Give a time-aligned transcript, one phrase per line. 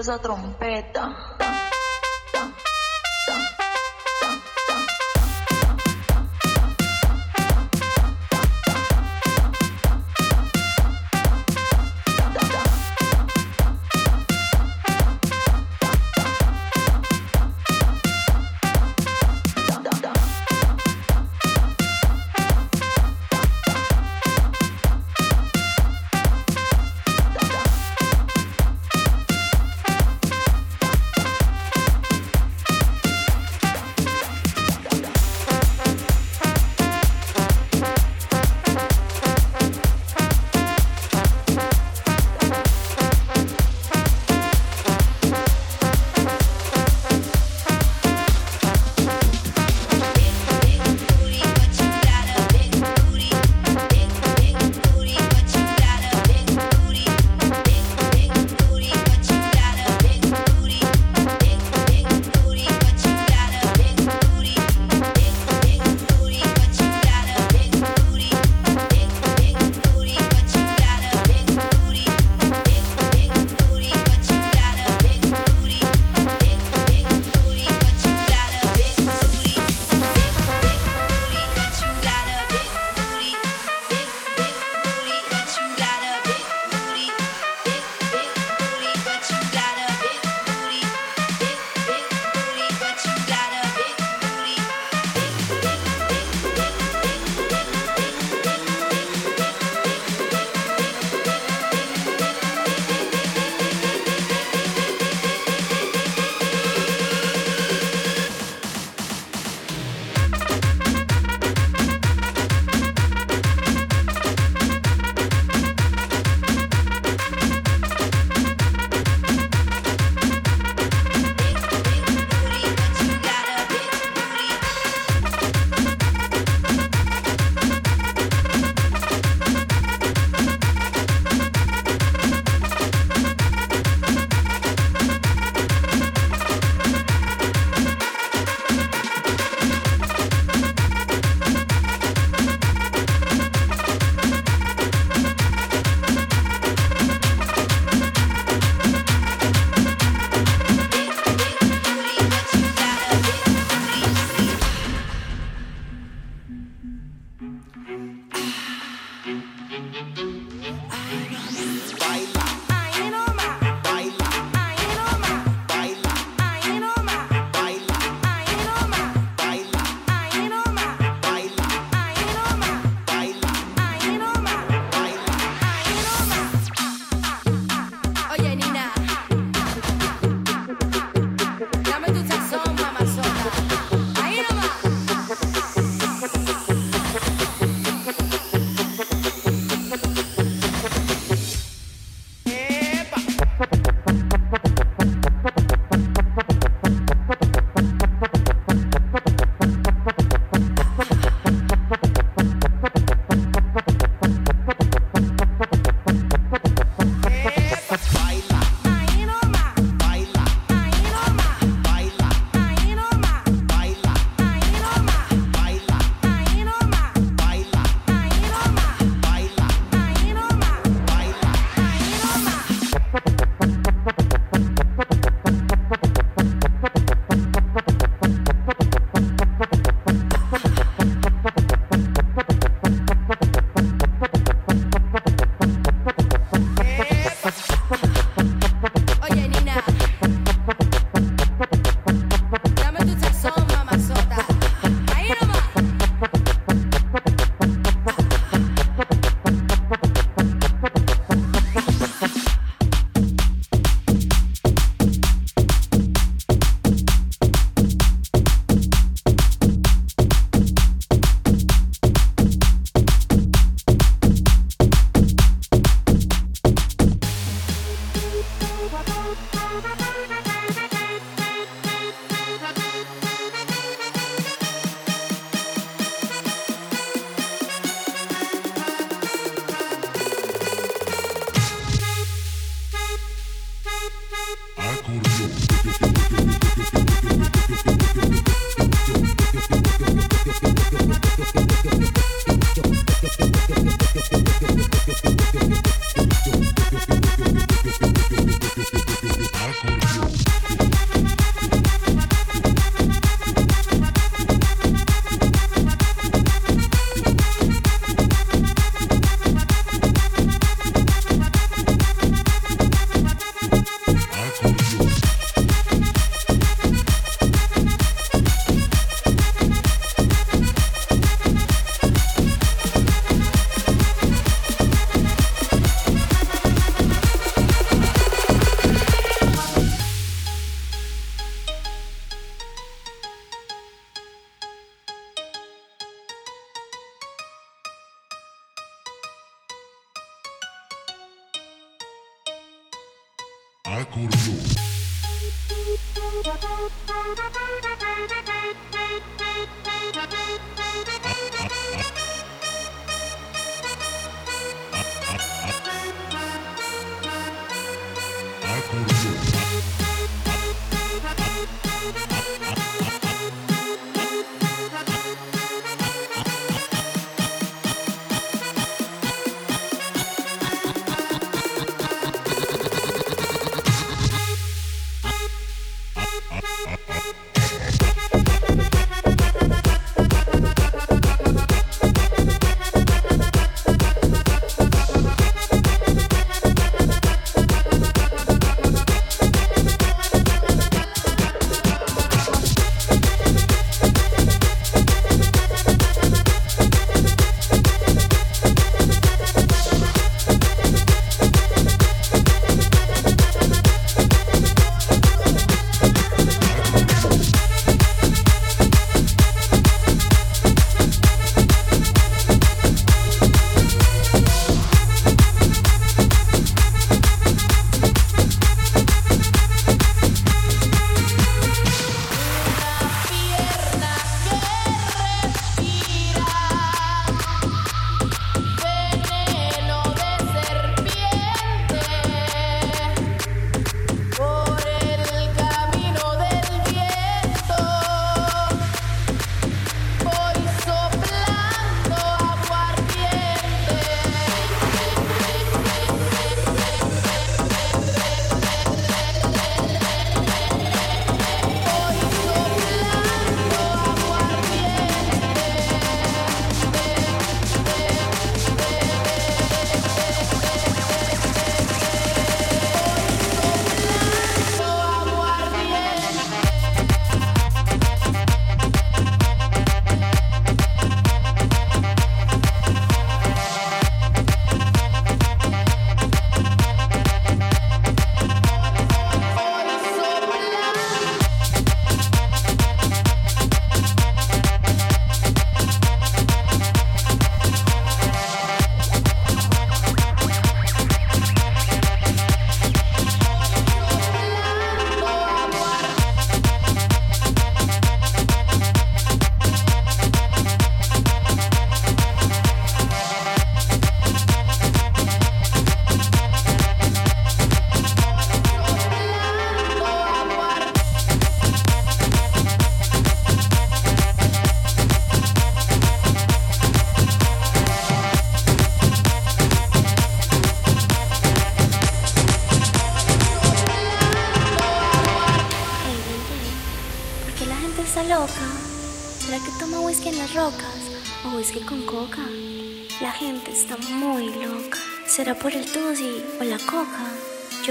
[0.00, 0.64] puse a trompa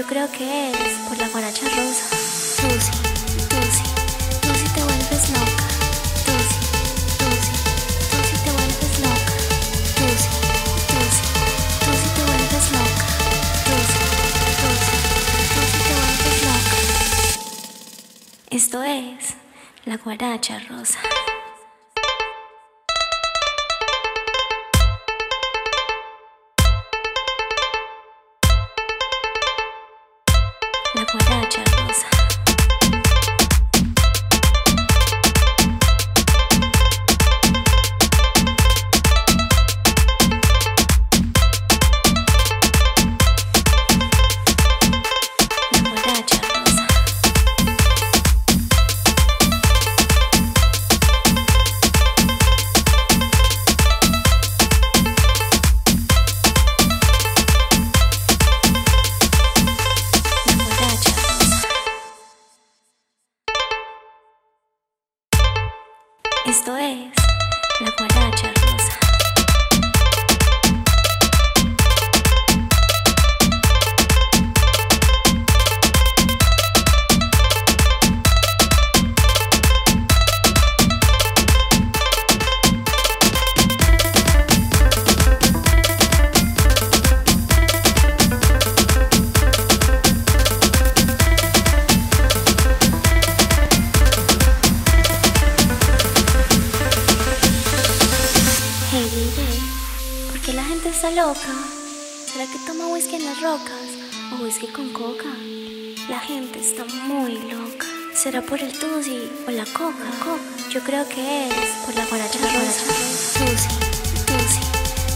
[0.00, 2.08] Yo creo que es por la guaracha rosa.
[2.56, 2.90] Tusi,
[3.50, 3.82] tusi,
[4.40, 5.66] tusi te vuelves loca.
[6.24, 6.58] Tusi,
[7.18, 7.52] tusi,
[8.10, 9.32] tusi te vuelves loca.
[9.98, 10.28] Tusi,
[10.88, 11.22] tusi,
[11.84, 13.04] tusi te vuelves loca.
[13.66, 13.98] Tusi,
[14.62, 14.96] tusi,
[15.52, 16.76] tusi te vuelves loca.
[18.48, 19.36] Esto es
[19.84, 20.98] la guaracha rosa.
[31.12, 31.79] 我大展
[108.22, 110.04] ¿Será por el tusi o la coca?
[110.70, 112.84] Yo creo que es por la guaracha rosa.
[113.38, 113.68] Tusi,
[114.26, 114.60] tusi,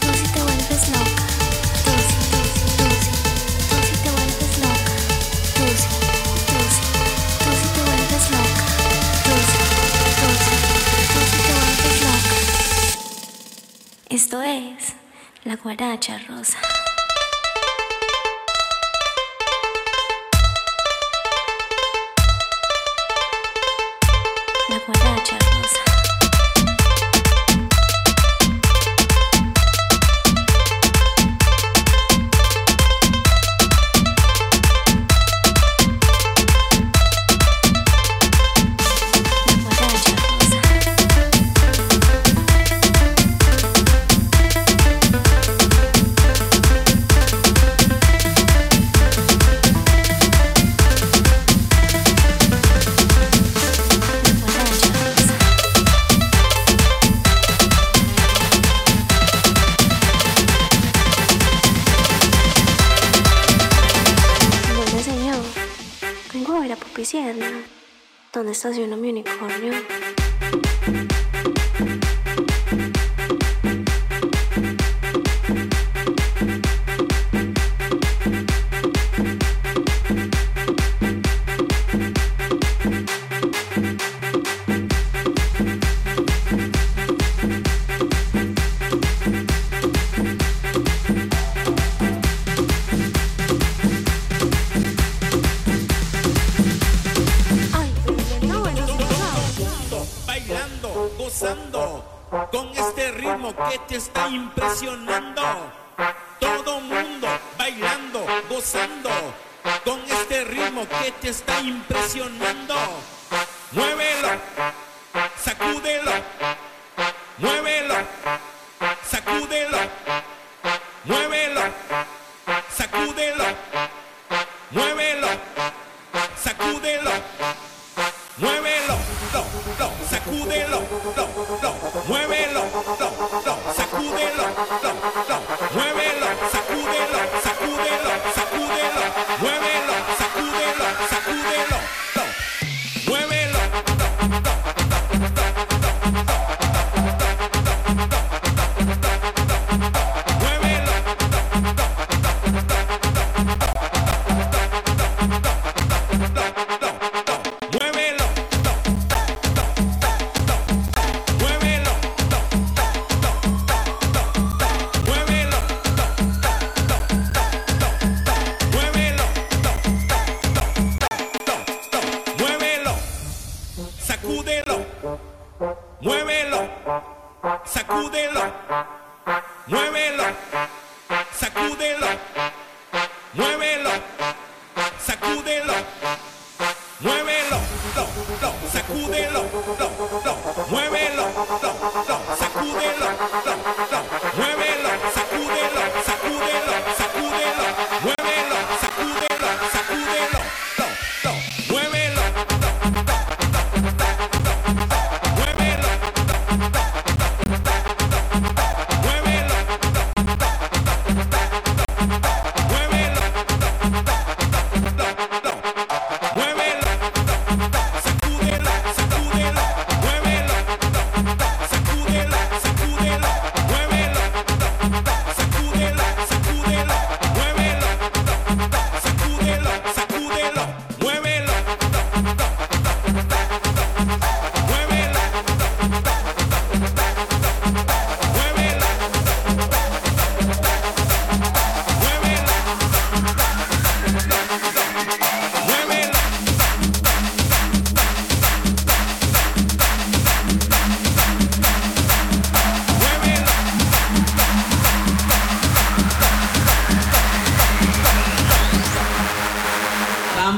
[0.00, 1.26] tusi te vuelves loca.
[1.84, 2.14] Tusi,
[2.78, 3.10] tusi,
[3.68, 4.94] tusi te vuelves loca.
[5.56, 5.88] Tusi,
[6.46, 6.82] tusi,
[7.42, 8.64] tusi te vuelves loca.
[9.26, 9.58] Tusi,
[10.16, 10.54] tusi,
[11.12, 12.36] tusi te vuelves loca.
[14.10, 15.01] Esto es
[15.44, 16.81] la guaracha rosa.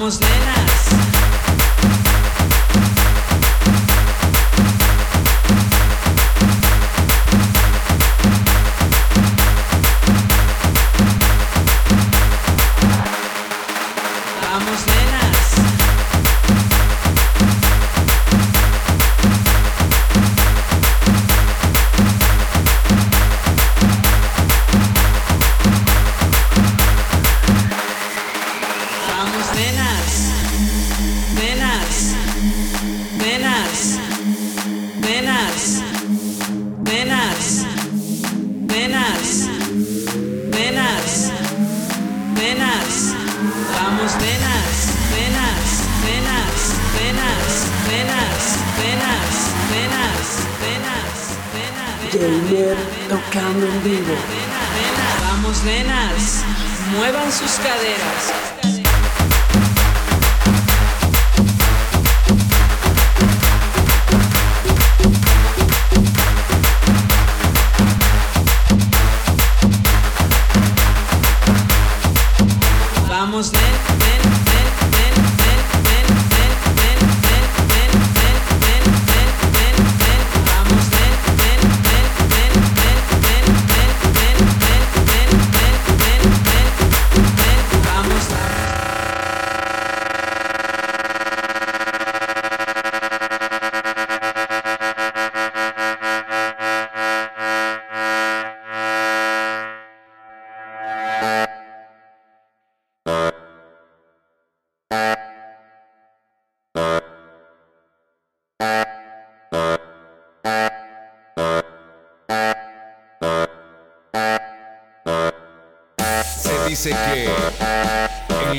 [0.05, 0.64] Vamos, nena.
[52.15, 54.15] Tocando en vivo.
[55.21, 56.45] Vamos, nenas,
[56.97, 58.54] muevan sus caderas.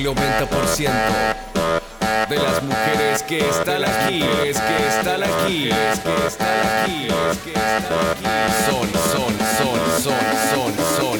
[0.05, 0.91] El 90%
[2.29, 7.37] de las mujeres que están aquí, es que están aquí, es que están aquí, es
[7.39, 8.25] que están aquí,
[8.69, 10.19] son, son, son, son,
[10.53, 11.19] son, son,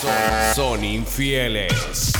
[0.00, 2.12] son, son infieles.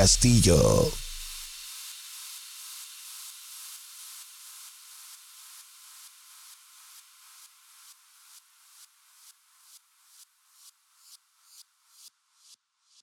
[0.00, 0.99] Castillo.